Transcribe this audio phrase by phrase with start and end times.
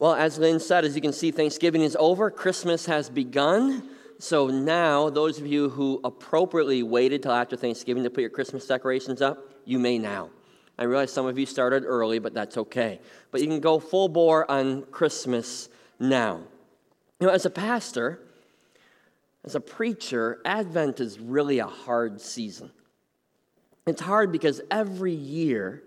[0.00, 3.86] Well, as Lynn said, as you can see, Thanksgiving is over, Christmas has begun.
[4.18, 8.66] So now, those of you who appropriately waited till after Thanksgiving to put your Christmas
[8.66, 10.30] decorations up, you may now.
[10.78, 12.98] I realize some of you started early, but that's okay.
[13.30, 15.68] But you can go full bore on Christmas
[15.98, 16.40] now.
[17.20, 18.20] You know, as a pastor,
[19.44, 22.70] as a preacher, Advent is really a hard season.
[23.86, 25.82] It's hard because every year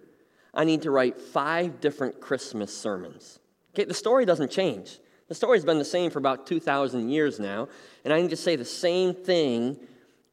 [0.54, 3.40] I need to write five different Christmas sermons.
[3.74, 5.00] Okay, the story doesn't change.
[5.28, 7.68] The story's been the same for about 2,000 years now,
[8.04, 9.80] and I need to say the same thing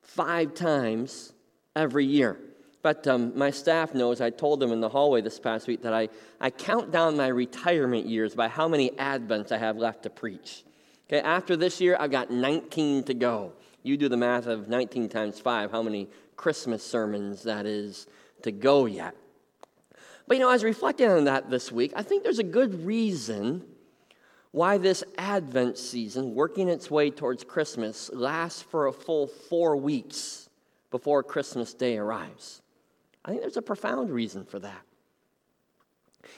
[0.02, 1.32] five times
[1.74, 2.38] every year.
[2.82, 5.92] But um, my staff knows, I told them in the hallway this past week that
[5.92, 6.08] I,
[6.40, 10.64] I count down my retirement years by how many Advents I have left to preach.
[11.08, 13.52] Okay, after this year, I've got 19 to go.
[13.82, 18.06] You do the math of 19 times 5, how many Christmas sermons that is
[18.42, 19.14] to go yet.
[20.30, 23.64] But you know, as reflecting on that this week, I think there's a good reason
[24.52, 30.48] why this Advent season, working its way towards Christmas, lasts for a full four weeks
[30.92, 32.62] before Christmas Day arrives.
[33.24, 34.82] I think there's a profound reason for that.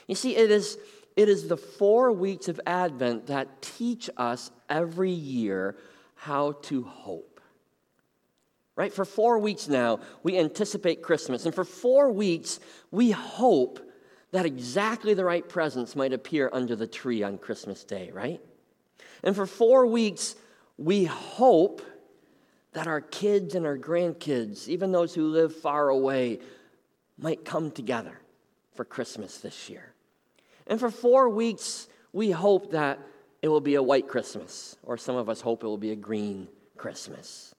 [0.07, 0.79] You see, it is,
[1.15, 5.77] it is the four weeks of Advent that teach us every year
[6.15, 7.32] how to hope.
[8.75, 8.91] Right?
[8.91, 11.45] For four weeks now, we anticipate Christmas.
[11.45, 13.79] And for four weeks, we hope
[14.31, 18.41] that exactly the right presents might appear under the tree on Christmas Day, right?
[19.23, 20.35] And for four weeks,
[20.77, 21.83] we hope
[22.73, 26.39] that our kids and our grandkids, even those who live far away,
[27.19, 28.19] might come together
[28.73, 29.93] for Christmas this year.
[30.65, 32.99] And for four weeks, we hope that
[33.43, 35.95] it will be a white Christmas, or some of us hope it will be a
[35.95, 37.53] green Christmas.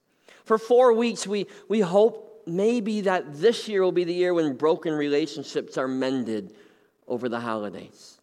[0.44, 4.56] For four weeks, we, we hope maybe that this year will be the year when
[4.56, 6.54] broken relationships are mended
[7.08, 8.20] over the holidays.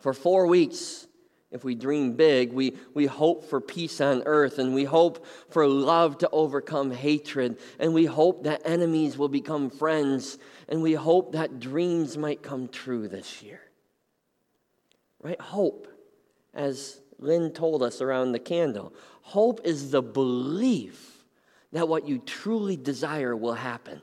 [0.00, 1.06] For four weeks,
[1.50, 5.66] if we dream big, we, we hope for peace on earth and we hope for
[5.66, 10.38] love to overcome hatred and we hope that enemies will become friends
[10.68, 13.60] and we hope that dreams might come true this year.
[15.22, 15.40] Right?
[15.40, 15.88] Hope,
[16.52, 21.17] as Lynn told us around the candle, hope is the belief
[21.72, 24.00] that what you truly desire will happen.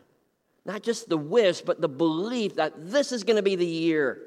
[0.65, 4.21] Not just the wish, but the belief that this is going to be the year.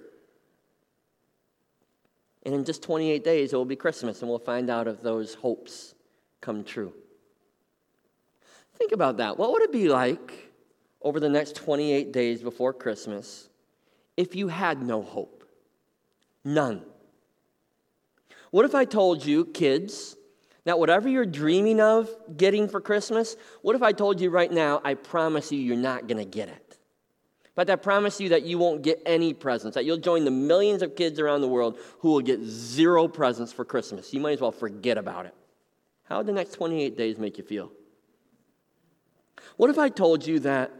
[2.45, 5.35] And in just 28 days, it will be Christmas, and we'll find out if those
[5.35, 5.95] hopes
[6.41, 6.93] come true.
[8.79, 9.37] Think about that.
[9.37, 10.53] What would it be like
[11.03, 13.49] over the next 28 days before Christmas
[14.17, 15.45] if you had no hope?
[16.45, 16.83] None.
[18.51, 20.17] What if I told you, kids,
[20.69, 24.83] now, whatever you're dreaming of getting for Christmas, what if I told you right now,
[24.85, 26.79] I promise you, you're not going to get it?
[27.55, 30.83] But I promise you that you won't get any presents, that you'll join the millions
[30.83, 34.13] of kids around the world who will get zero presents for Christmas.
[34.13, 35.35] You might as well forget about it.
[36.05, 37.73] How would the next 28 days make you feel?
[39.57, 40.71] What if I told you that,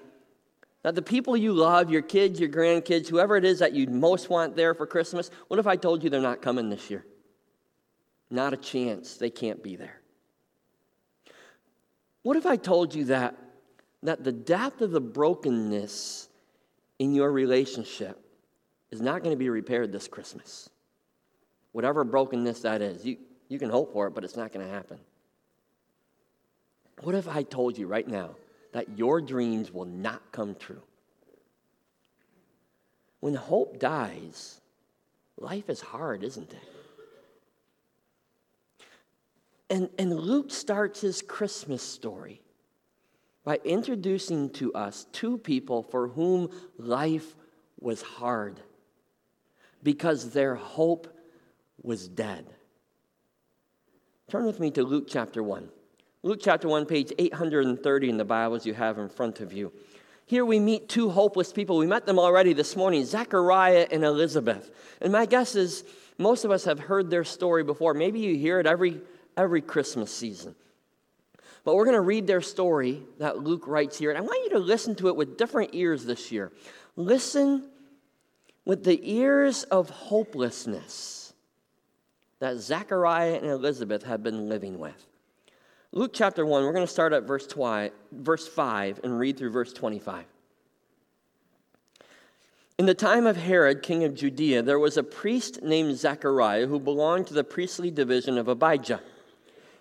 [0.83, 4.29] that the people you love, your kids, your grandkids, whoever it is that you most
[4.29, 7.07] want there for Christmas, what if I told you they're not coming this year?
[8.31, 9.17] Not a chance.
[9.17, 10.01] They can't be there.
[12.23, 13.37] What if I told you that,
[14.03, 16.29] that the depth of the brokenness
[16.99, 18.19] in your relationship
[18.91, 20.69] is not going to be repaired this Christmas?
[21.73, 23.17] Whatever brokenness that is, you,
[23.49, 24.99] you can hope for it, but it's not going to happen.
[27.03, 28.37] What if I told you right now
[28.73, 30.83] that your dreams will not come true?
[33.21, 34.61] When hope dies,
[35.37, 36.78] life is hard, isn't it?
[39.71, 42.41] And, and Luke starts his Christmas story
[43.45, 46.49] by introducing to us two people for whom
[46.79, 47.35] life
[47.81, 48.61] was hard
[49.83, 51.15] because their hope
[51.83, 52.47] was dead.
[54.29, 55.69] Turn with me to Luke chapter 1.
[56.23, 59.73] Luke chapter 1, page 830 in the Bibles you have in front of you.
[60.27, 61.79] Here we meet two hopeless people.
[61.79, 64.71] We met them already this morning, Zechariah and Elizabeth.
[65.01, 65.85] And my guess is
[66.19, 67.95] most of us have heard their story before.
[67.95, 69.01] Maybe you hear it every
[69.39, 70.55] every Christmas season.
[71.65, 74.51] But we're going to read their story that Luke writes here, and I want you
[74.51, 76.53] to listen to it with different ears this year.
[76.97, 77.71] Listen
[78.65, 81.33] with the ears of hopelessness
[82.41, 85.07] that Zechariah and Elizabeth have been living with.
[85.93, 89.51] Luke chapter 1, we're going to start at verse, twi- verse 5 and read through
[89.51, 90.25] verse 25.
[92.79, 96.79] In the time of Herod, king of Judea, there was a priest named Zechariah who
[96.79, 99.01] belonged to the priestly division of Abijah.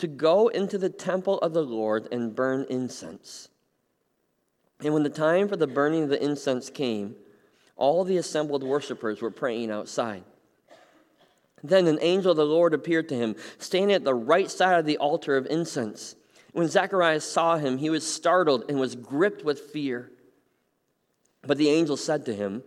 [0.00, 3.48] to go into the temple of the Lord and burn incense.
[4.82, 7.16] And when the time for the burning of the incense came,
[7.76, 10.24] all the assembled worshippers were praying outside.
[11.62, 14.86] Then an angel of the Lord appeared to him, standing at the right side of
[14.86, 16.16] the altar of incense.
[16.52, 20.10] When Zacharias saw him, he was startled and was gripped with fear.
[21.42, 22.62] But the angel said to him,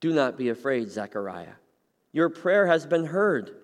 [0.00, 1.54] Do not be afraid, Zechariah.
[2.12, 3.56] Your prayer has been heard.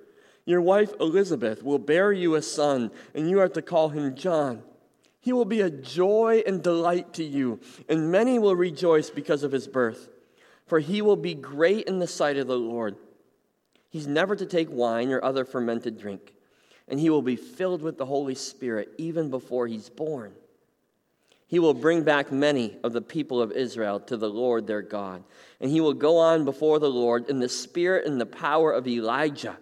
[0.46, 4.62] Your wife Elizabeth will bear you a son, and you are to call him John.
[5.20, 7.58] He will be a joy and delight to you,
[7.88, 10.08] and many will rejoice because of his birth.
[10.66, 12.96] For he will be great in the sight of the Lord.
[13.90, 16.32] He's never to take wine or other fermented drink,
[16.87, 20.32] and he will be filled with the Holy Spirit even before he's born.
[21.49, 25.25] He will bring back many of the people of Israel to the Lord their God,
[25.60, 28.87] and he will go on before the Lord in the spirit and the power of
[28.87, 29.56] Elijah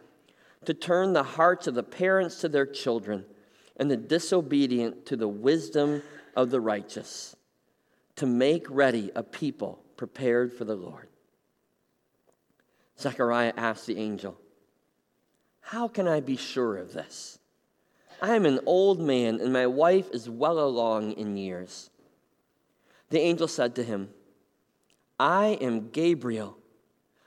[0.67, 3.25] to turn the hearts of the parents to their children
[3.77, 6.03] and the disobedient to the wisdom
[6.37, 7.37] of the righteous,
[8.17, 11.09] to make ready a people prepared for the Lord.
[12.99, 14.39] Zechariah asked the angel,
[15.61, 17.39] How can I be sure of this?
[18.23, 21.91] I am an old man, and my wife is well along in years.
[23.11, 24.11] The angel said to him,
[25.19, 26.59] I am Gabriel.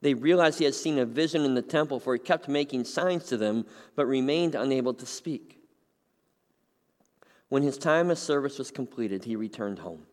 [0.00, 3.24] They realized he had seen a vision in the temple, for he kept making signs
[3.26, 3.66] to them,
[3.96, 5.60] but remained unable to speak.
[7.48, 10.06] When his time of service was completed, he returned home.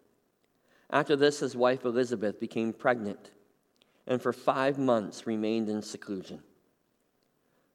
[0.90, 3.32] After this, his wife Elizabeth became pregnant,
[4.08, 6.42] and for five months remained in seclusion.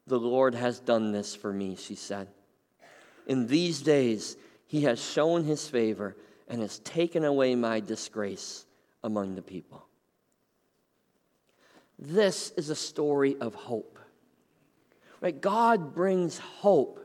[0.07, 2.29] The Lord has done this for me, she said.
[3.27, 4.37] In these days,
[4.67, 6.17] he has shown his favor
[6.49, 8.65] and has taken away my disgrace
[9.05, 9.87] among the people.
[12.01, 13.99] This is a story of hope.
[15.21, 15.39] Right?
[15.39, 16.99] God brings hope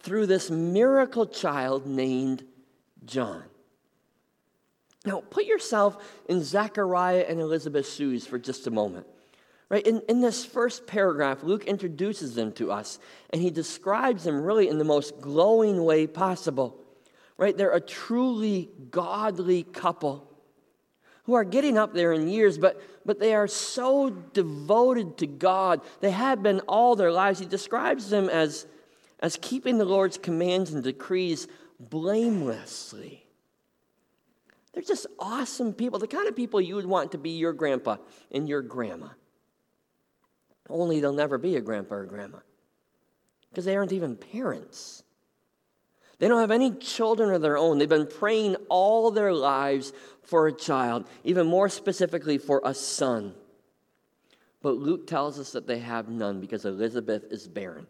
[0.00, 2.44] through this miracle child named
[3.06, 3.42] John.
[5.06, 5.96] Now, put yourself
[6.28, 9.06] in Zechariah and Elizabeth's shoes for just a moment.
[9.70, 9.84] Right?
[9.86, 12.98] In, in this first paragraph, Luke introduces them to us,
[13.30, 16.78] and he describes them really in the most glowing way possible.
[17.38, 17.56] Right?
[17.56, 20.28] They're a truly godly couple
[21.24, 25.80] who are getting up there in years, but, but they are so devoted to God.
[26.00, 27.38] They have been all their lives.
[27.38, 28.66] He describes them as,
[29.20, 31.46] as keeping the Lord's commands and decrees
[31.78, 33.24] blamelessly.
[34.72, 37.96] They're just awesome people, the kind of people you would want to be your grandpa
[38.30, 39.08] and your grandma.
[40.68, 42.38] Only they'll never be a grandpa or grandma
[43.50, 45.01] because they aren't even parents.
[46.22, 47.78] They don't have any children of their own.
[47.78, 53.34] They've been praying all their lives for a child, even more specifically for a son.
[54.62, 57.88] But Luke tells us that they have none because Elizabeth is barren.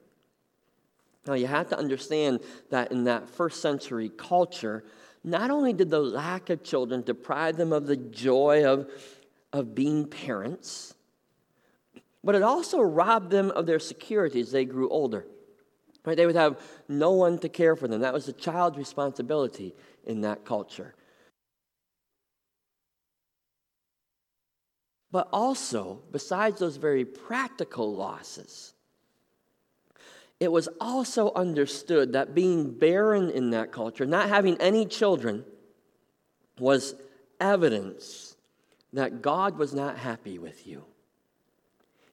[1.26, 4.82] Now, you have to understand that in that first century culture,
[5.22, 8.90] not only did the lack of children deprive them of the joy of,
[9.52, 10.94] of being parents,
[12.24, 15.26] but it also robbed them of their security as they grew older.
[16.04, 16.16] Right?
[16.16, 18.00] They would have no one to care for them.
[18.00, 20.94] That was the child's responsibility in that culture.
[25.12, 28.73] But also, besides those very practical losses,
[30.40, 35.44] it was also understood that being barren in that culture, not having any children,
[36.59, 36.97] was
[37.38, 38.37] evidence
[38.92, 40.85] that God was not happy with you.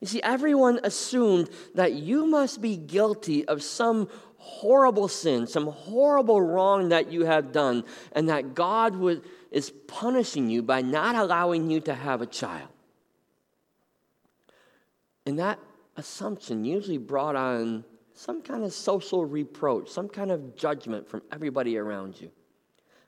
[0.01, 6.41] You see, everyone assumed that you must be guilty of some horrible sin, some horrible
[6.41, 11.70] wrong that you have done, and that God would, is punishing you by not allowing
[11.70, 12.70] you to have a child.
[15.25, 15.60] And that
[15.98, 21.77] assumption usually brought on some kind of social reproach, some kind of judgment from everybody
[21.77, 22.32] around you.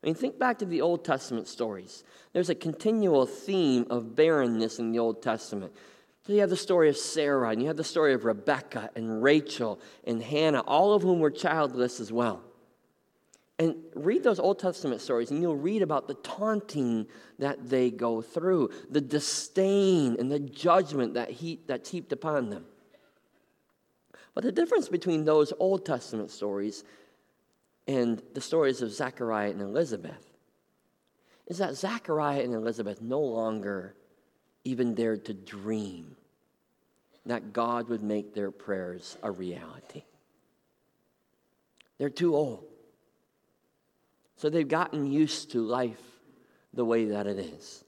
[0.04, 2.04] I mean, think back to the Old Testament stories.
[2.34, 5.74] There's a continual theme of barrenness in the Old Testament.
[6.26, 9.24] So you have the story of Sarah, and you have the story of Rebecca and
[9.24, 12.44] Rachel and Hannah, all of whom were childless as well.
[13.58, 17.08] And read those Old Testament stories, and you'll read about the taunting
[17.40, 22.66] that they go through, the disdain and the judgment that he, that's heaped upon them.
[24.34, 26.84] But the difference between those Old Testament stories
[27.88, 30.32] and the stories of Zechariah and Elizabeth
[31.48, 33.96] is that Zechariah and Elizabeth no longer
[34.64, 36.16] even dared to dream
[37.26, 40.04] that God would make their prayers a reality.
[41.98, 42.66] They're too old.
[44.38, 46.02] So they've gotten used to life
[46.74, 47.84] the way that it is.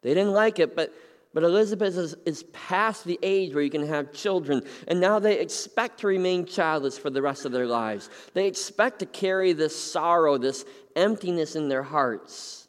[0.00, 0.92] They didn't like it, but,
[1.34, 5.38] but Elizabeth is, is past the age where you can have children, and now they
[5.38, 8.08] expect to remain childless for the rest of their lives.
[8.32, 10.64] They expect to carry this sorrow, this
[10.96, 12.68] emptiness in their hearts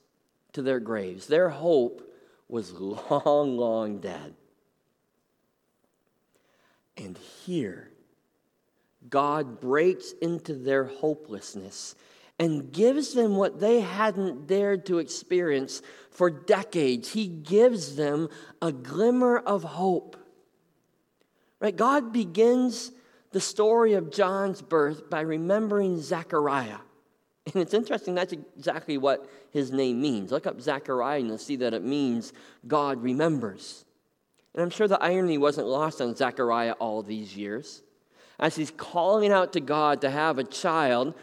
[0.51, 1.27] to their graves.
[1.27, 2.12] Their hope
[2.53, 4.35] was long, long dead.
[6.95, 7.89] And here,
[9.09, 11.95] God breaks into their hopelessness
[12.39, 15.81] and gives them what they hadn't dared to experience
[16.11, 17.11] for decades.
[17.11, 18.29] He gives them
[18.61, 20.15] a glimmer of hope.
[21.59, 21.75] Right?
[21.75, 22.91] God begins
[23.31, 26.77] the story of John's birth by remembering Zechariah.
[27.45, 30.31] And it's interesting, that's exactly what his name means.
[30.31, 32.31] Look up Zechariah and you'll see that it means
[32.67, 33.83] God remembers.
[34.53, 37.83] And I'm sure the irony wasn't lost on Zechariah all these years.
[38.39, 41.15] As he's calling out to God to have a child,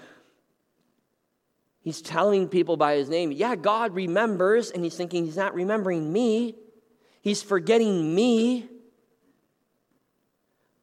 [1.83, 6.13] He's telling people by his name, yeah, God remembers, and he's thinking he's not remembering
[6.13, 6.57] me,
[7.23, 8.69] he's forgetting me.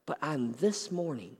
[0.05, 1.37] But on this morning,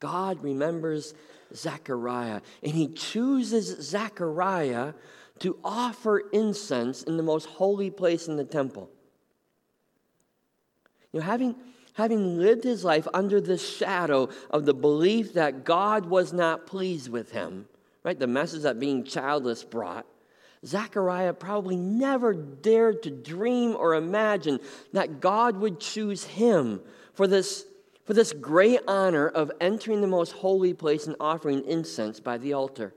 [0.00, 1.14] God remembers
[1.54, 4.94] Zechariah, and he chooses Zechariah
[5.40, 8.90] to offer incense in the most holy place in the temple.
[11.12, 11.56] You know, having,
[11.94, 17.10] having lived his life under the shadow of the belief that God was not pleased
[17.10, 17.66] with him,
[18.04, 18.18] right?
[18.18, 20.06] The message that being childless brought.
[20.64, 24.60] Zechariah probably never dared to dream or imagine
[24.92, 26.82] that God would choose him
[27.14, 27.64] for this,
[28.10, 32.52] for this great honor of entering the most holy place and offering incense by the
[32.52, 32.92] altar.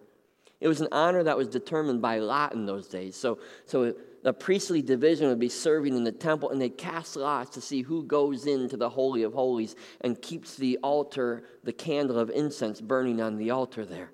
[0.60, 3.16] It was an honor that was determined by lot in those days.
[3.16, 3.94] So, so
[4.24, 7.84] the priestly division would be serving in the temple, and they'd cast lots to see
[7.84, 12.82] who goes into the Holy of Holies and keeps the altar, the candle of incense
[12.82, 14.10] burning on the altar there.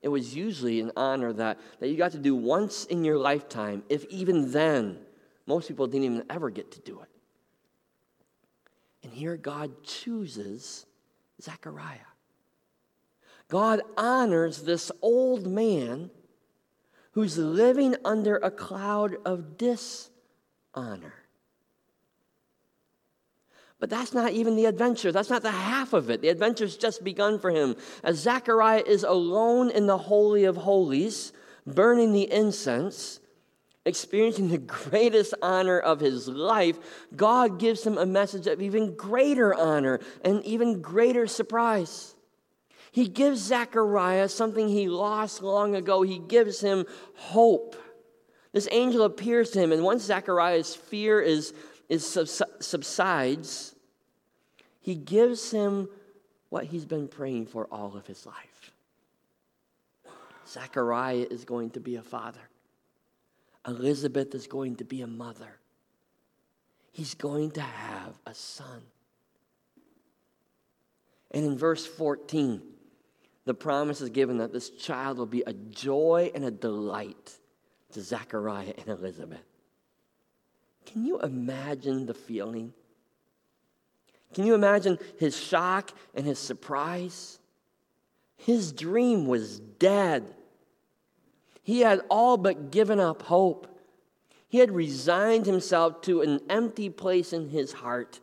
[0.00, 3.82] It was usually an honor that, that you got to do once in your lifetime,
[3.88, 4.98] if even then.
[5.44, 7.08] Most people didn't even ever get to do it.
[9.06, 10.84] And here God chooses
[11.40, 12.10] Zechariah.
[13.48, 16.10] God honors this old man
[17.12, 20.10] who's living under a cloud of dishonor.
[23.78, 25.12] But that's not even the adventure.
[25.12, 26.20] That's not the half of it.
[26.20, 27.76] The adventure's just begun for him.
[28.02, 31.32] As Zechariah is alone in the Holy of Holies,
[31.64, 33.20] burning the incense,
[33.86, 36.76] experiencing the greatest honor of his life,
[37.14, 42.14] God gives him a message of even greater honor and even greater surprise.
[42.92, 46.02] He gives Zechariah something he lost long ago.
[46.02, 47.76] He gives him hope.
[48.52, 51.54] This angel appears to him, and once Zechariah's fear is
[51.88, 52.04] is
[52.60, 53.74] subsides,
[54.80, 55.88] he gives him
[56.48, 58.72] what he's been praying for all of his life.
[60.48, 62.40] Zechariah is going to be a father.
[63.66, 65.58] Elizabeth is going to be a mother.
[66.92, 68.82] He's going to have a son.
[71.32, 72.62] And in verse 14,
[73.44, 77.38] the promise is given that this child will be a joy and a delight
[77.92, 79.44] to Zechariah and Elizabeth.
[80.84, 82.72] Can you imagine the feeling?
[84.34, 87.38] Can you imagine his shock and his surprise?
[88.36, 90.35] His dream was dead.
[91.66, 93.66] He had all but given up hope.
[94.48, 98.20] He had resigned himself to an empty place in his heart.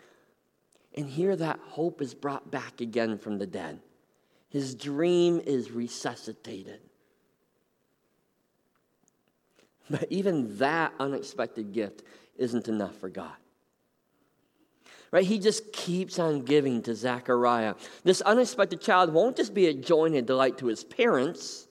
[0.95, 3.81] And here that hope is brought back again from the dead.
[4.47, 6.79] His dream is resuscitated.
[9.89, 12.03] But even that unexpected gift
[12.37, 13.35] isn't enough for God.
[15.11, 15.25] Right?
[15.25, 17.75] He just keeps on giving to Zechariah.
[18.05, 21.67] This unexpected child won't just be a joy and a delight to his parents,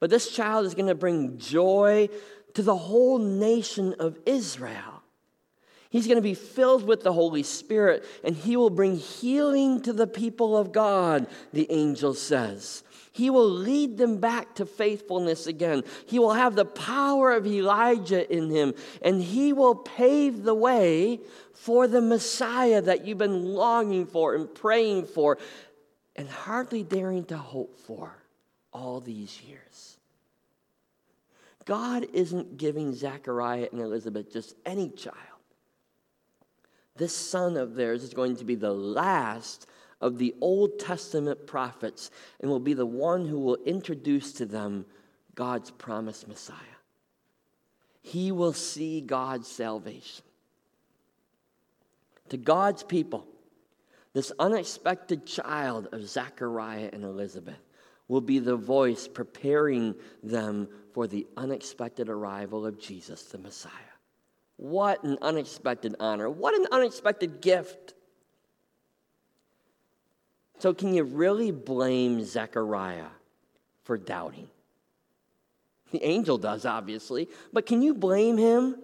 [0.00, 2.08] but this child is going to bring joy
[2.54, 5.02] to the whole nation of Israel.
[5.90, 9.92] He's going to be filled with the Holy Spirit, and he will bring healing to
[9.92, 12.82] the people of God, the angel says.
[13.12, 15.82] He will lead them back to faithfulness again.
[16.06, 21.20] He will have the power of Elijah in him, and he will pave the way
[21.54, 25.38] for the Messiah that you've been longing for and praying for
[26.14, 28.17] and hardly daring to hope for
[28.78, 29.98] all these years.
[31.64, 35.16] God isn't giving Zechariah and Elizabeth just any child.
[36.96, 39.66] This son of theirs is going to be the last
[40.00, 44.86] of the Old Testament prophets and will be the one who will introduce to them
[45.34, 46.56] God's promised Messiah.
[48.00, 50.24] He will see God's salvation.
[52.30, 53.26] To God's people,
[54.12, 57.58] this unexpected child of Zechariah and Elizabeth
[58.08, 63.72] will be the voice preparing them for the unexpected arrival of Jesus, the Messiah.
[64.56, 66.28] What an unexpected honor.
[66.28, 67.94] What an unexpected gift.
[70.58, 73.06] So, can you really blame Zechariah
[73.84, 74.48] for doubting?
[75.92, 78.76] The angel does, obviously, but can you blame him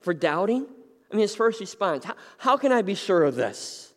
[0.00, 0.66] for doubting?
[1.10, 3.92] I mean, his first response how, how can I be sure of this?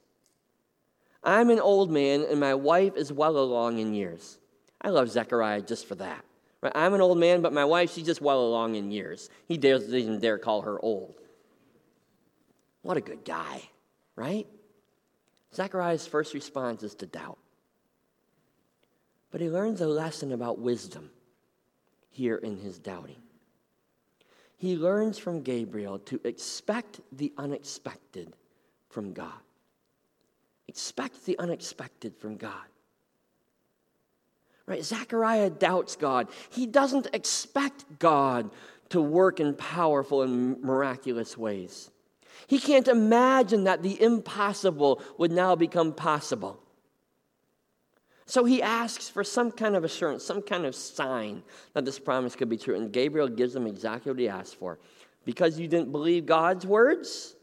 [1.24, 4.40] I'm an old man, and my wife is well along in years.
[4.82, 6.26] I love Zechariah just for that.
[6.62, 6.72] Right?
[6.76, 9.30] I'm an old man, but my wife, she's just well along in years.
[9.48, 11.16] He doesn't even dare call her old.
[12.82, 13.64] What a good guy,
[14.16, 14.48] right?
[15.54, 17.38] Zechariah's first response is to doubt.
[19.32, 21.10] But he learns a lesson about wisdom
[22.10, 23.22] here in his doubting.
[24.58, 28.34] He learns from Gabriel to expect the unexpected
[28.90, 29.34] from God.
[30.68, 32.71] Expect the unexpected from God.
[34.72, 34.86] Right?
[34.86, 36.30] Zechariah doubts God.
[36.50, 38.50] He doesn't expect God
[38.88, 41.92] to work in powerful and miraculous ways.
[42.48, 46.58] He can't imagine that the impossible would now become possible.
[48.26, 52.38] So he asks for some kind of assurance, some kind of sign that this promise
[52.38, 52.78] could be true.
[52.78, 54.80] And Gabriel gives him exactly what he asked for.
[55.26, 57.36] Because you didn't believe God's words,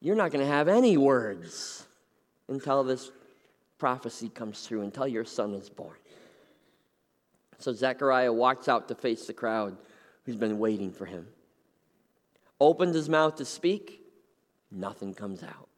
[0.00, 1.86] you're not going to have any words
[2.48, 3.12] until this
[3.76, 5.96] prophecy comes true, until your son is born.
[7.58, 9.76] So Zechariah walks out to face the crowd
[10.24, 11.26] who's been waiting for him.
[12.60, 14.02] Opens his mouth to speak,
[14.70, 15.68] nothing comes out.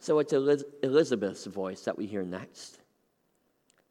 [0.00, 2.78] So it's Elizabeth's voice that we hear next.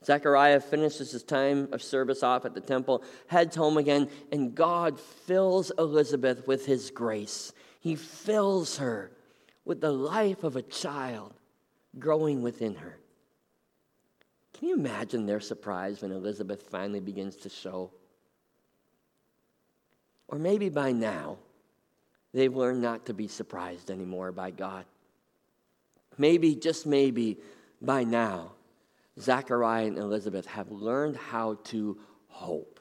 [0.06, 5.00] Zechariah finishes his time of service off at the temple, heads home again, and God
[5.00, 7.52] fills Elizabeth with his grace.
[7.82, 9.12] He fills her
[9.66, 11.34] with the life of a child
[12.00, 13.00] growing within her.
[14.58, 17.92] Can you imagine their surprise when Elizabeth finally begins to show?
[20.28, 21.38] Or maybe by now,
[22.34, 24.86] they've learned not to be surprised anymore by God.
[26.18, 27.38] Maybe, just maybe,
[27.82, 28.54] by now,
[29.20, 32.80] Zechariah and Elizabeth have learned how to hope,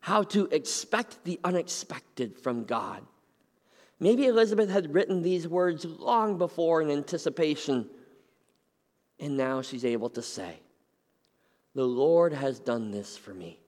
[0.00, 3.04] how to expect the unexpected from God.
[3.98, 7.90] Maybe Elizabeth had written these words long before in anticipation,
[9.20, 10.60] and now she's able to say,
[11.74, 13.60] The Lord has done this for me.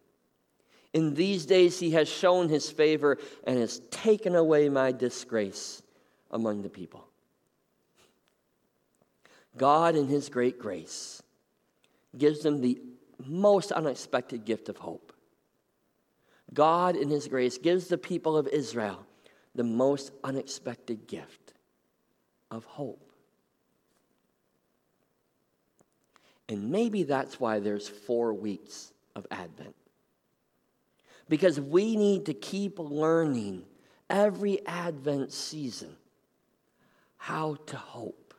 [0.93, 5.83] In these days, he has shown his favor and has taken away my disgrace
[6.31, 7.07] among the people.
[9.57, 11.23] God, in his great grace,
[12.17, 12.81] gives them the
[13.25, 15.13] most unexpected gift of hope.
[16.53, 19.07] God, in his grace, gives the people of Israel
[19.55, 21.55] the most unexpected gift
[22.51, 23.12] of hope.
[26.53, 29.75] And maybe that's why there's four weeks of Advent
[31.29, 33.63] because we need to keep learning
[34.11, 35.97] every Advent season
[37.17, 38.35] how to hope.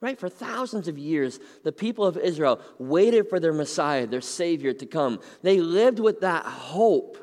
[0.00, 0.18] Right?
[0.18, 4.86] For thousands of years, the people of Israel waited for their Messiah, their Savior, to
[4.86, 5.20] come.
[5.42, 7.16] They lived with that hope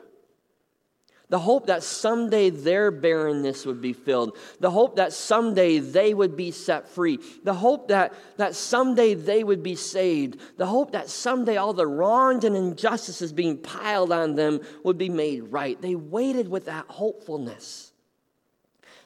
[1.30, 4.38] the hope that someday their barrenness would be filled.
[4.60, 7.20] The hope that someday they would be set free.
[7.44, 10.40] The hope that, that someday they would be saved.
[10.58, 15.10] The hope that someday all the wrongs and injustices being piled on them would be
[15.10, 15.82] made right.
[15.82, 17.92] They waited with that hopefulness.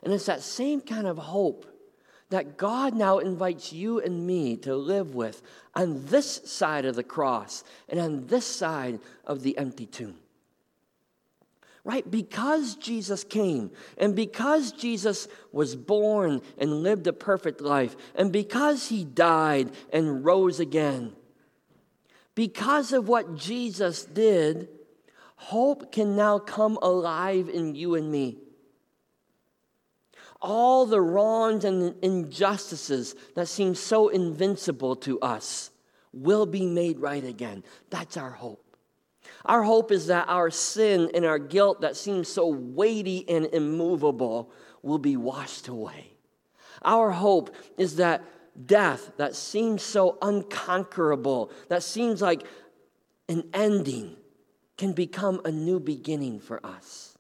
[0.04, 1.66] And it's that same kind of hope
[2.30, 5.42] that God now invites you and me to live with
[5.74, 10.16] on this side of the cross and on this side of the empty tomb
[11.90, 12.10] right?
[12.10, 18.90] Because Jesus came, and because Jesus was born and lived a perfect life, and because
[18.90, 21.14] he died and rose again,
[22.36, 24.70] because of what Jesus did,
[25.40, 28.38] Hope can now come alive in you and me.
[30.42, 35.72] All the wrongs and injustices that seem so invincible to us
[36.12, 37.64] will be made right again.
[37.90, 38.69] That's our hope.
[39.46, 44.52] Our hope is that our sin and our guilt that seems so weighty and immovable
[44.82, 46.14] will be washed away.
[46.82, 48.24] Our hope is that
[48.66, 52.44] death that seems so unconquerable, that seems like
[53.28, 54.16] an ending,
[54.78, 57.18] can become a new beginning for us.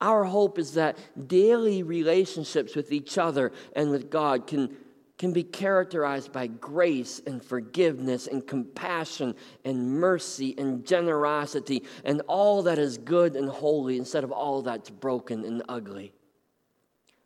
[0.00, 4.76] Our hope is that daily relationships with each other and with God can,
[5.24, 9.34] can be characterized by grace and forgiveness and compassion
[9.64, 14.90] and mercy and generosity and all that is good and holy instead of all that's
[14.90, 16.12] broken and ugly.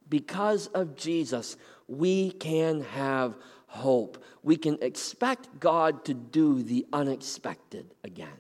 [0.08, 1.56] Because of Jesus,
[1.88, 3.34] we can have
[3.66, 4.22] hope.
[4.44, 8.38] We can expect God to do the unexpected again.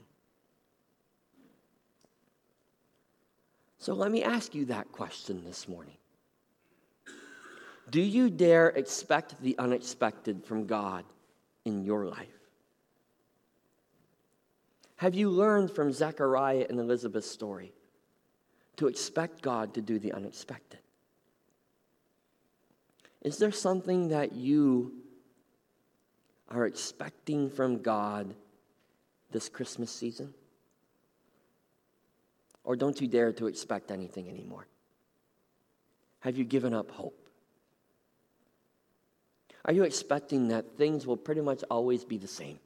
[3.80, 5.97] So let me ask you that question this morning.
[7.90, 11.04] Do you dare expect the unexpected from God
[11.64, 12.28] in your life?
[14.96, 17.72] Have you learned from Zechariah and Elizabeth's story
[18.76, 20.80] to expect God to do the unexpected?
[23.22, 24.92] Is there something that you
[26.48, 28.34] are expecting from God
[29.30, 30.34] this Christmas season?
[32.64, 34.66] Or don't you dare to expect anything anymore?
[36.20, 37.27] Have you given up hope?
[39.64, 42.58] Are you expecting that things will pretty much always be the same?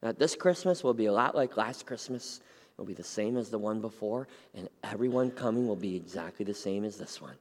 [0.00, 2.40] That this Christmas will be a lot like last Christmas,
[2.74, 6.54] it'll be the same as the one before, and everyone coming will be exactly the
[6.54, 7.36] same as this one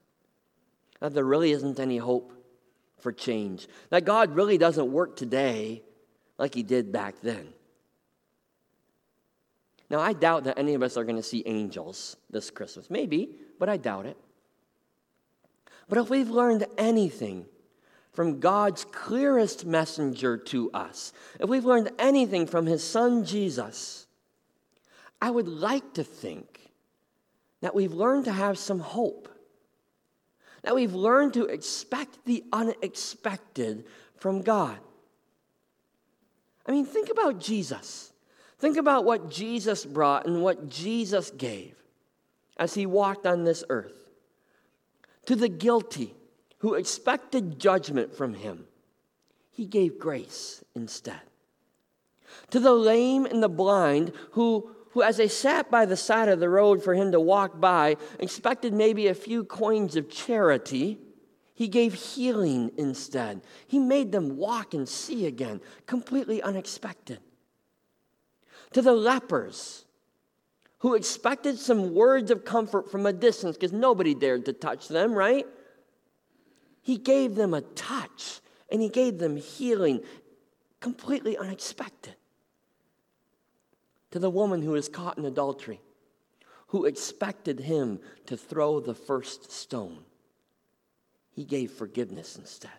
[1.01, 2.31] that there really isn't any hope
[2.99, 5.81] for change, that God really doesn't work today
[6.37, 7.47] like he did back then.
[9.89, 12.89] Now, I doubt that any of us are going to see angels this Christmas.
[12.89, 14.15] Maybe, but I doubt it.
[15.89, 17.45] But if we've learned anything
[18.13, 24.05] from God's clearest messenger to us, if we've learned anything from his son Jesus,
[25.21, 26.71] I would like to think
[27.61, 29.29] that we've learned to have some hope
[30.63, 33.85] that we've learned to expect the unexpected
[34.17, 34.77] from God.
[36.65, 38.13] I mean, think about Jesus.
[38.59, 41.75] Think about what Jesus brought and what Jesus gave
[42.57, 44.09] as he walked on this earth.
[45.25, 46.15] To the guilty
[46.61, 48.65] who expected judgment from him,
[49.51, 51.21] he gave grace instead.
[52.51, 56.39] To the lame and the blind who who, as they sat by the side of
[56.39, 60.99] the road for him to walk by, expected maybe a few coins of charity,
[61.53, 63.41] he gave healing instead.
[63.67, 67.19] He made them walk and see again, completely unexpected.
[68.73, 69.85] To the lepers,
[70.79, 75.13] who expected some words of comfort from a distance because nobody dared to touch them,
[75.13, 75.45] right?
[76.81, 78.41] He gave them a touch
[78.71, 80.01] and he gave them healing,
[80.79, 82.15] completely unexpected
[84.11, 85.81] to the woman who was caught in adultery,
[86.67, 90.03] who expected him to throw the first stone.
[91.31, 92.71] He gave forgiveness instead.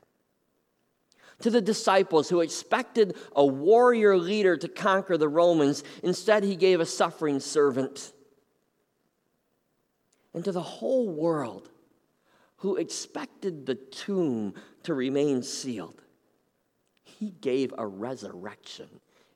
[1.40, 6.80] To the disciples who expected a warrior leader to conquer the Romans, instead, he gave
[6.80, 8.12] a suffering servant.
[10.34, 11.68] And to the whole world
[12.62, 16.00] who expected the tomb to remain sealed,
[17.02, 18.88] he gave a resurrection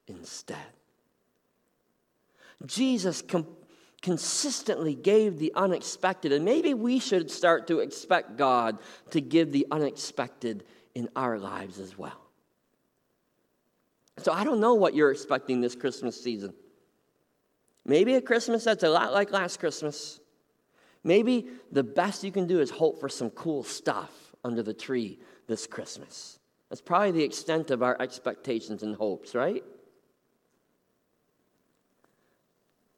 [0.07, 0.57] instead.
[2.65, 3.49] Jesus com-
[4.01, 8.79] consistently gave the unexpected, and maybe we should start to expect God
[9.11, 10.62] to give the unexpected
[10.95, 12.31] in our lives as well.
[14.19, 16.55] So I don't know what you're expecting this Christmas season.
[17.85, 20.21] Maybe a Christmas that's a lot like last Christmas.
[21.07, 24.11] Maybe the best you can do is hope for some cool stuff
[24.42, 26.40] under the tree this Christmas.
[26.69, 29.62] That's probably the extent of our expectations and hopes, right?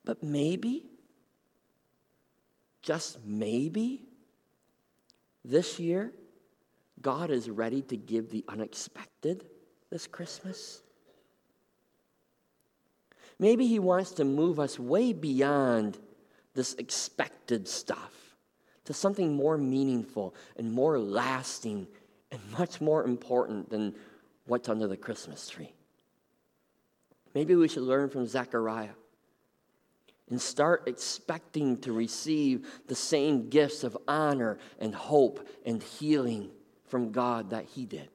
[0.07, 0.87] But maybe,
[2.81, 4.01] just maybe,
[5.45, 6.15] this year,
[7.03, 9.45] God is ready to give the unexpected
[9.91, 10.81] this Christmas.
[13.39, 15.99] Maybe He wants to move us way beyond
[16.59, 18.35] this expected stuff
[18.85, 21.87] to something more meaningful and more lasting
[22.33, 23.95] and much more important than
[24.49, 25.73] what's under the Christmas tree.
[27.33, 28.97] Maybe we should learn from Zechariah
[30.29, 36.51] and start expecting to receive the same gifts of honor and hope and healing
[36.89, 38.09] from God that He did.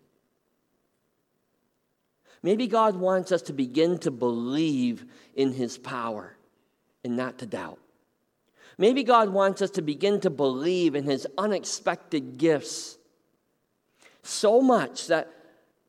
[2.41, 6.35] Maybe God wants us to begin to believe in His power
[7.05, 7.79] and not to doubt.
[8.77, 12.97] Maybe God wants us to begin to believe in his unexpected gifts
[14.23, 15.31] so much that,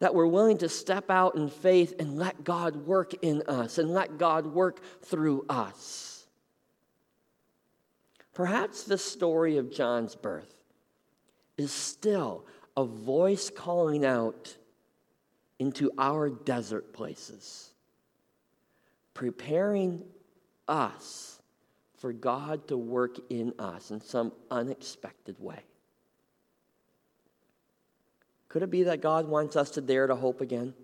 [0.00, 3.90] that we're willing to step out in faith and let God work in us and
[3.90, 6.26] let God work through us.
[8.34, 10.52] Perhaps the story of John's birth
[11.56, 12.44] is still
[12.76, 14.56] a voice calling out
[15.60, 17.70] into our desert places,
[19.14, 20.04] preparing
[20.66, 21.33] us
[21.98, 25.62] for God to work in us in some unexpected way.
[28.48, 30.74] Could it be that God wants us to dare to hope again?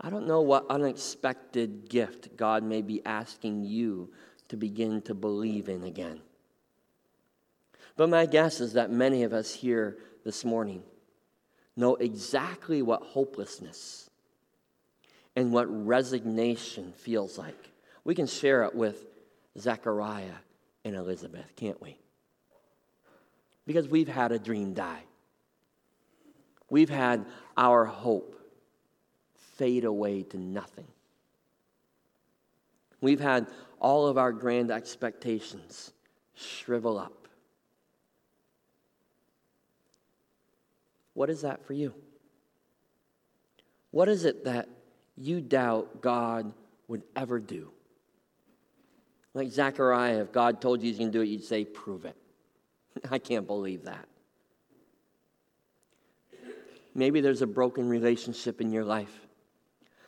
[0.00, 4.12] I don't know what unexpected gift God may be asking you
[4.48, 6.20] to begin to believe in again.
[7.96, 10.84] But my guess is that many of us here this morning
[11.76, 14.07] know exactly what hopelessness
[15.38, 17.70] and what resignation feels like.
[18.02, 19.06] We can share it with
[19.56, 20.34] Zechariah
[20.84, 21.96] and Elizabeth, can't we?
[23.64, 25.04] Because we've had a dream die.
[26.70, 27.24] We've had
[27.56, 28.34] our hope
[29.54, 30.88] fade away to nothing.
[33.00, 33.46] We've had
[33.78, 35.92] all of our grand expectations
[36.34, 37.28] shrivel up.
[41.14, 41.94] What is that for you?
[43.92, 44.68] What is it that
[45.20, 46.52] you doubt God
[46.86, 47.70] would ever do?
[49.34, 52.16] Like Zechariah, if God told you he's going to do it, you'd say, prove it.
[53.10, 54.08] I can't believe that.
[56.94, 59.26] Maybe there's a broken relationship in your life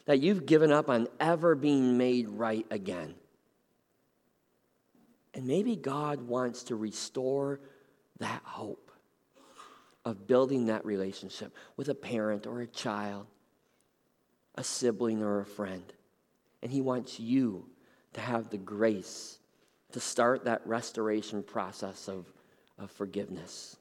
[0.06, 3.14] that you've given up on ever being made right again.
[5.34, 7.60] And maybe God wants to restore
[8.18, 8.90] that hope
[10.04, 13.26] of building that relationship with a parent or a child,
[14.60, 15.82] a sibling or a friend.
[16.62, 17.66] And He wants you
[18.12, 19.38] to have the grace
[19.92, 22.26] to start that restoration process of,
[22.78, 23.76] of forgiveness.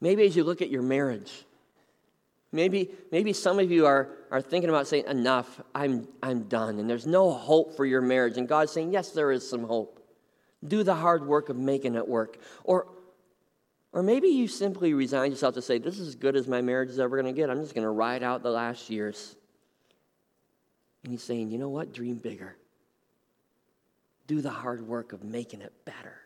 [0.00, 1.44] Maybe as you look at your marriage,
[2.50, 6.90] maybe, maybe some of you are, are thinking about saying, Enough, I'm, I'm done, and
[6.90, 8.36] there's no hope for your marriage.
[8.36, 10.00] And God's saying, Yes, there is some hope.
[10.66, 12.38] Do the hard work of making it work.
[12.64, 12.88] Or,
[13.92, 16.90] or maybe you simply resign yourself to say, This is as good as my marriage
[16.90, 17.50] is ever going to get.
[17.50, 19.34] I'm just going to ride out the last years.
[21.02, 21.92] And he's saying, You know what?
[21.92, 22.56] Dream bigger.
[24.26, 26.20] Do the hard work of making it better.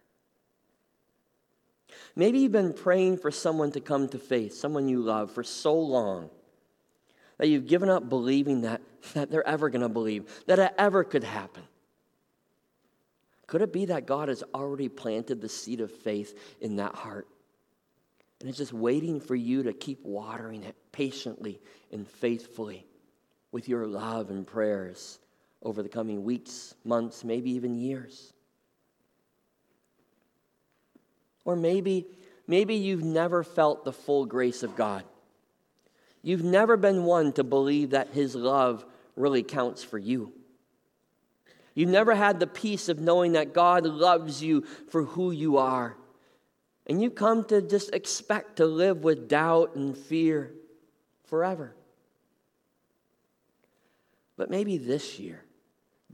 [2.16, 5.74] Maybe you've been praying for someone to come to faith, someone you love, for so
[5.74, 6.30] long
[7.38, 8.82] that you've given up believing that,
[9.14, 11.62] that they're ever going to believe, that it ever could happen.
[13.46, 17.26] Could it be that God has already planted the seed of faith in that heart?
[18.42, 21.60] And it's just waiting for you to keep watering it patiently
[21.92, 22.84] and faithfully
[23.52, 25.20] with your love and prayers
[25.62, 28.32] over the coming weeks, months, maybe even years.
[31.44, 32.04] Or maybe,
[32.48, 35.04] maybe you've never felt the full grace of God.
[36.20, 40.32] You've never been one to believe that His love really counts for you.
[41.76, 45.96] You've never had the peace of knowing that God loves you for who you are
[46.86, 50.52] and you come to just expect to live with doubt and fear
[51.24, 51.74] forever.
[54.36, 55.44] But maybe this year,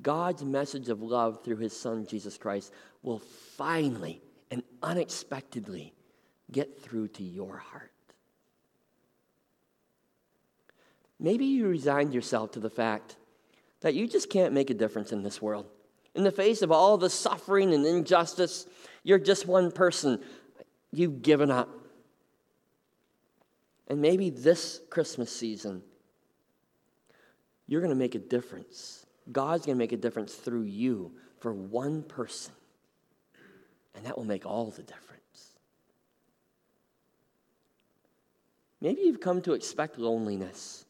[0.03, 3.21] God's message of love through his son Jesus Christ will
[3.57, 5.95] finally and unexpectedly
[6.51, 7.91] get through to your heart.
[11.21, 13.17] Maybe you resigned yourself to the fact
[13.81, 15.67] that you just can't make a difference in this world.
[16.15, 18.67] In the face of all the suffering and injustice,
[19.03, 20.23] you're just one person
[20.93, 21.69] You've given up.
[23.89, 25.83] And maybe this Christmas season,
[27.67, 29.07] you're going to make a difference.
[29.31, 32.53] God's going to make a difference through you for one person.
[33.95, 35.09] And that will make all the difference.
[38.81, 40.85] Maybe you've come to expect loneliness.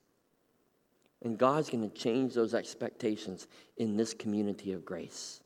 [1.22, 5.40] And God's going to change those expectations in this community of grace.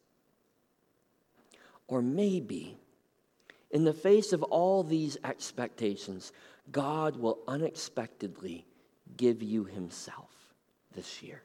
[1.86, 2.76] Or maybe
[3.72, 6.32] in the face of all these expectations,
[6.70, 8.66] God will unexpectedly
[9.16, 10.30] give you Himself
[10.94, 11.42] this year.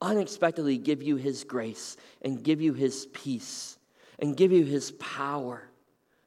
[0.00, 3.78] Unexpectedly give you His grace and give you His peace
[4.18, 5.68] and give you His power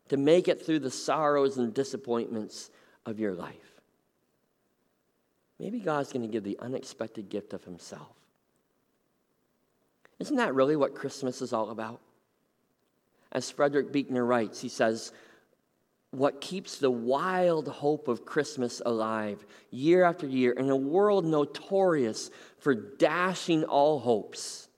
[0.10, 2.70] to make it through the sorrows and disappointments
[3.06, 3.82] of your life.
[5.60, 8.16] Maybe God's going to give the unexpected gift of Himself.
[10.20, 12.00] Isn't that really what Christmas is all about?
[13.36, 15.12] As Frederick Buechner writes, he says,
[16.12, 22.32] what keeps the wild hope of Christmas alive year after year in a world notorious
[22.60, 24.70] for dashing all hopes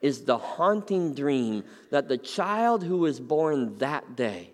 [0.00, 4.50] is the haunting dream that the child who was born that day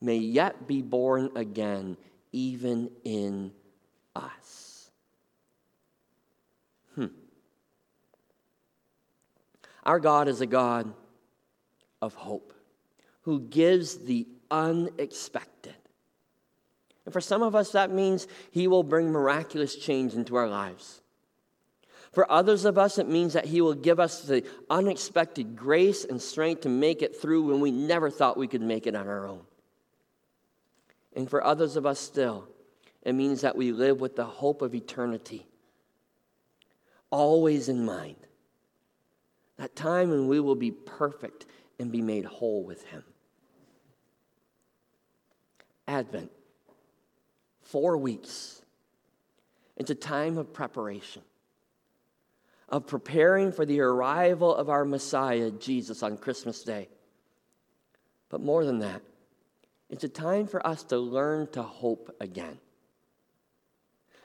[0.00, 1.96] may yet be born again,
[2.30, 3.50] even in
[4.14, 4.92] us.
[6.94, 7.06] Hmm.
[9.82, 10.94] Our God is a God
[12.00, 12.52] of hope
[13.22, 15.74] who gives the unexpected.
[17.04, 21.00] And for some of us, that means He will bring miraculous change into our lives.
[22.12, 26.20] For others of us, it means that He will give us the unexpected grace and
[26.20, 29.26] strength to make it through when we never thought we could make it on our
[29.26, 29.42] own.
[31.14, 32.48] And for others of us still,
[33.02, 35.46] it means that we live with the hope of eternity,
[37.10, 38.16] always in mind.
[39.56, 41.46] That time when we will be perfect
[41.80, 43.02] and be made whole with Him.
[45.88, 46.30] Advent,
[47.62, 48.60] four weeks.
[49.76, 51.22] It's a time of preparation,
[52.68, 56.88] of preparing for the arrival of our Messiah, Jesus, on Christmas Day.
[58.28, 59.00] But more than that,
[59.88, 62.58] it's a time for us to learn to hope again.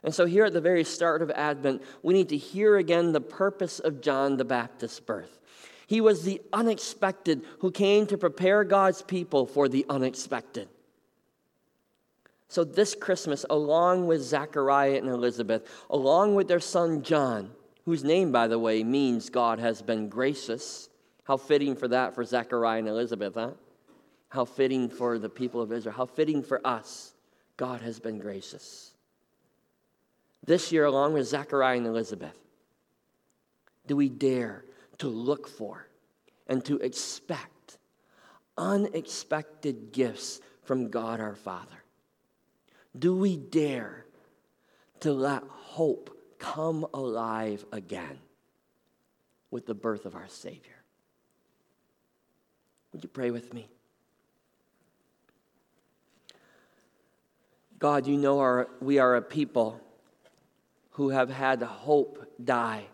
[0.04, 3.22] And so, here at the very start of Advent, we need to hear again the
[3.22, 5.40] purpose of John the Baptist's birth.
[5.88, 10.68] He was the unexpected who came to prepare God's people for the unexpected.
[12.48, 17.52] So, this Christmas, along with Zechariah and Elizabeth, along with their son John,
[17.86, 20.90] whose name, by the way, means God has been gracious,
[21.26, 23.52] how fitting for that for Zechariah and Elizabeth, huh?
[24.30, 25.96] How fitting for the people of Israel.
[25.96, 27.14] How fitting for us.
[27.58, 28.92] God has been gracious.
[30.46, 32.38] This year, along with Zechariah and Elizabeth,
[33.88, 34.66] do we dare
[35.00, 35.88] to look for
[36.48, 37.78] and to expect
[38.58, 41.84] unexpected gifts from God our Father?
[42.98, 44.06] Do we dare
[45.02, 48.20] to let hope come alive again
[49.52, 50.84] with the birth of our Savior?
[52.94, 53.68] Would you pray with me?
[57.78, 59.82] God, you know our, we are a people
[60.92, 62.86] who have had hope die.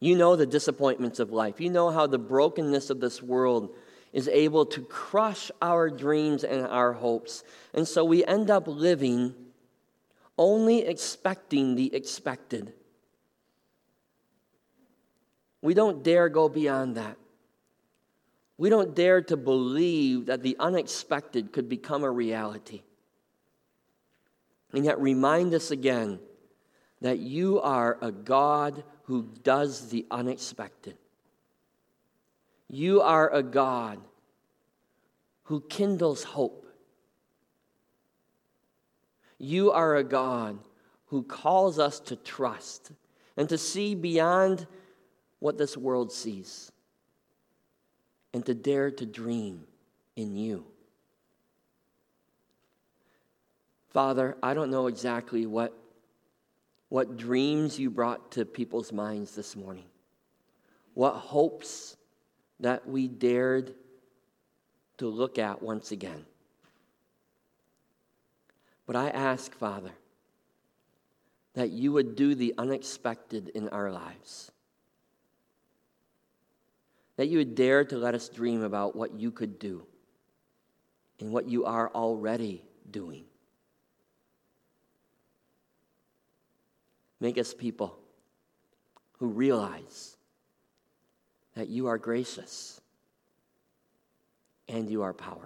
[0.00, 1.60] You know the disappointments of life.
[1.60, 3.74] You know how the brokenness of this world
[4.12, 7.44] is able to crush our dreams and our hopes.
[7.74, 9.34] And so we end up living
[10.38, 12.72] only expecting the expected.
[15.60, 17.16] We don't dare go beyond that.
[18.56, 22.82] We don't dare to believe that the unexpected could become a reality.
[24.72, 26.20] And yet, remind us again
[27.00, 30.94] that you are a God who does the unexpected.
[32.68, 34.00] You are a God
[35.44, 36.66] who kindles hope.
[39.38, 40.58] You are a God
[41.06, 42.92] who calls us to trust
[43.34, 44.66] and to see beyond
[45.38, 46.70] what this world sees
[48.34, 49.64] and to dare to dream
[50.16, 50.66] in you.
[53.88, 55.72] Father, I don't know exactly what,
[56.88, 59.84] what dreams you brought to people's minds this morning,
[60.94, 61.96] what hopes
[62.60, 63.74] that we dared
[64.96, 66.24] to look at once again.
[68.86, 69.92] But I ask, Father,
[71.54, 74.50] that you would do the unexpected in our lives.
[77.16, 79.84] That you would dare to let us dream about what you could do
[81.20, 83.27] and what you are already doing.
[87.20, 87.98] Make us people
[89.18, 90.16] who realize
[91.54, 92.80] that you are gracious
[94.68, 95.36] and you are powerful.